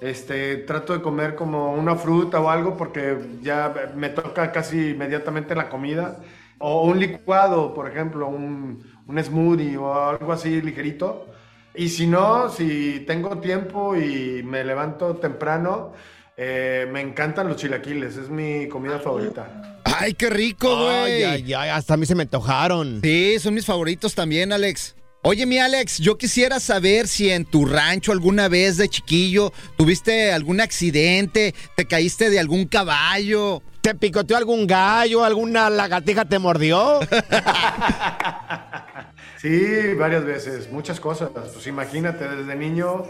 [0.00, 5.54] Este, trato de comer como una fruta o algo porque ya me toca casi inmediatamente
[5.54, 6.18] la comida.
[6.58, 11.26] O un licuado, por ejemplo, un, un smoothie o algo así ligerito.
[11.74, 15.92] Y si no, si tengo tiempo y me levanto temprano,
[16.36, 19.80] eh, me encantan los chilaquiles, es mi comida favorita.
[19.84, 20.94] ¡Ay, qué rico, güey!
[20.94, 23.00] Ay, ay, ay, hasta a mí se me antojaron.
[23.02, 24.94] Sí, son mis favoritos también, Alex.
[25.24, 30.32] Oye, mi Alex, yo quisiera saber si en tu rancho alguna vez de chiquillo tuviste
[30.32, 33.62] algún accidente, te caíste de algún caballo.
[33.82, 35.24] ¿Te picoteó algún gallo?
[35.24, 36.98] ¿Alguna lagartija te mordió?
[39.40, 41.30] sí, varias veces, muchas cosas.
[41.30, 43.04] Pues imagínate, desde niño,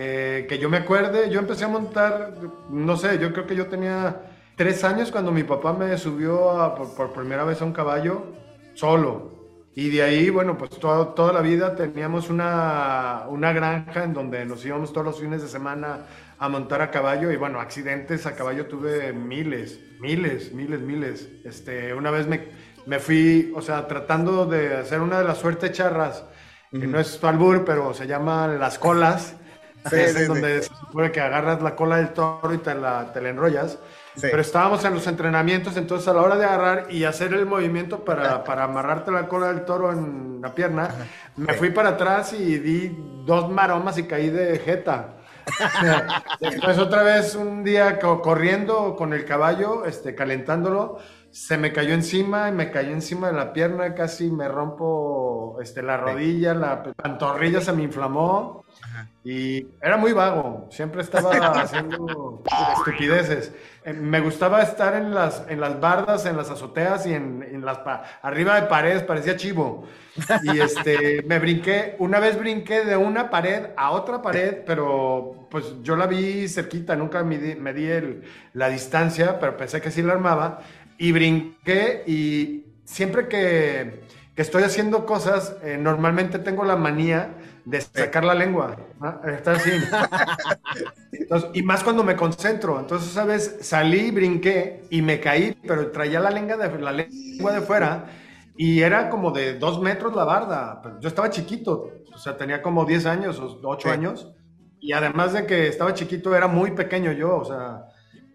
[0.00, 2.34] eh, que yo me acuerde, yo empecé a montar,
[2.70, 4.22] no sé, yo creo que yo tenía
[4.54, 8.22] tres años cuando mi papá me subió a, por, por, primera vez a un caballo
[8.74, 9.32] solo.
[9.74, 14.44] Y de ahí, bueno, pues todo, toda la vida teníamos una, una granja en donde
[14.44, 16.06] nos íbamos todos los fines de semana
[16.38, 21.28] a montar a caballo y bueno, accidentes a caballo tuve miles, miles, miles, miles.
[21.44, 22.50] Este, una vez me,
[22.86, 26.24] me fui, o sea, tratando de hacer una de las suertes charras,
[26.70, 29.34] que no es albur, pero se llama las colas,
[29.88, 30.68] sí, es sí, donde sí.
[30.68, 33.78] se supone que agarras la cola del toro y te la, te la enrollas.
[34.20, 38.04] Pero estábamos en los entrenamientos, entonces a la hora de agarrar y hacer el movimiento
[38.04, 40.90] para, para amarrarte la cola del toro en la pierna,
[41.36, 45.14] me fui para atrás y di dos maromas y caí de jeta.
[46.40, 50.98] Después otra vez un día corriendo con el caballo, este, calentándolo,
[51.30, 55.82] se me cayó encima y me cayó encima de la pierna, casi me rompo este,
[55.82, 58.64] la rodilla, la pantorrilla se me inflamó
[59.24, 61.30] y era muy vago, siempre estaba
[61.60, 62.42] haciendo
[62.78, 63.52] estupideces.
[63.84, 67.64] Eh, me gustaba estar en las, en las bardas, en las azoteas y en, en
[67.64, 67.78] las
[68.22, 69.86] arriba de paredes, parecía chivo.
[70.42, 75.74] Y este, me brinqué, una vez brinqué de una pared a otra pared, pero pues
[75.82, 78.22] yo la vi cerquita, nunca me di, me di el,
[78.54, 80.60] la distancia, pero pensé que sí la armaba.
[80.98, 84.00] Y brinqué y siempre que,
[84.34, 87.34] que estoy haciendo cosas, eh, normalmente tengo la manía
[87.68, 89.20] de sacar la lengua, ¿no?
[89.30, 89.70] está así.
[91.12, 92.80] Entonces, y más cuando me concentro.
[92.80, 97.52] Entonces, esa vez salí, brinqué y me caí, pero traía la lengua de, la lengua
[97.52, 98.06] de fuera
[98.56, 100.80] y era como de dos metros la barda.
[101.00, 103.92] Yo estaba chiquito, o sea, tenía como 10 años o 8 sí.
[103.92, 104.34] años.
[104.80, 107.84] Y además de que estaba chiquito, era muy pequeño yo, o sea,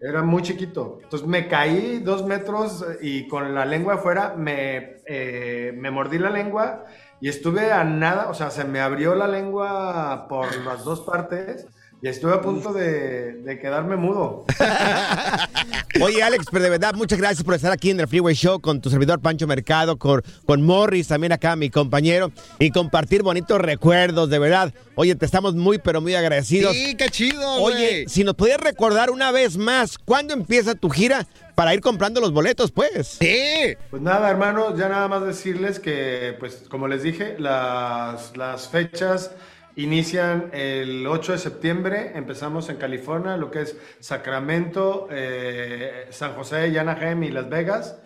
[0.00, 1.00] era muy chiquito.
[1.02, 6.30] Entonces me caí dos metros y con la lengua afuera me, eh, me mordí la
[6.30, 6.84] lengua
[7.20, 11.66] y estuve a nada, o sea, se me abrió la lengua por las dos partes,
[12.02, 14.44] y estuve a punto de, de quedarme mudo.
[16.02, 18.80] Oye, Alex, pero de verdad, muchas gracias por estar aquí en el Freeway Show con
[18.80, 24.28] tu servidor Pancho Mercado, con, con Morris, también acá, mi compañero, y compartir bonitos recuerdos,
[24.28, 24.74] de verdad.
[24.96, 26.74] Oye, te estamos muy, pero muy agradecidos.
[26.74, 28.08] Sí, qué chido, Oye, güey.
[28.08, 32.32] si nos podías recordar una vez más, ¿cuándo empieza tu gira para ir comprando los
[32.32, 33.18] boletos, pues?
[33.20, 33.76] Sí.
[33.90, 39.30] Pues nada, hermanos, ya nada más decirles que, pues como les dije, las, las fechas
[39.76, 46.78] inician el 8 de septiembre, empezamos en California, lo que es Sacramento, eh, San José,
[46.78, 47.96] Anaheim y Las Vegas.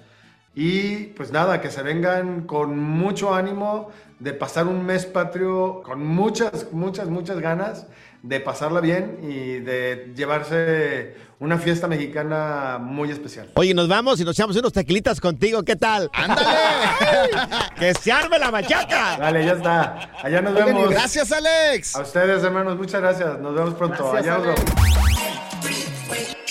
[0.54, 6.04] Y pues nada, que se vengan con mucho ánimo de pasar un mes patrio con
[6.04, 7.86] muchas, muchas, muchas ganas
[8.22, 13.50] de pasarla bien y de llevarse una fiesta mexicana muy especial.
[13.54, 16.10] Oye, nos vamos y nos echamos unos tequilitas contigo, ¿qué tal?
[16.12, 16.48] ¡Ándale!
[17.78, 19.16] ¡Que se arme la machaca!
[19.18, 20.10] Dale, ya está.
[20.22, 20.90] Allá nos vemos.
[20.90, 21.94] gracias, Alex.
[21.94, 23.38] A ustedes, hermanos, muchas gracias.
[23.38, 24.10] Nos vemos pronto.
[24.12, 24.74] Gracias, Allá nos Alex.
[24.74, 25.17] vemos.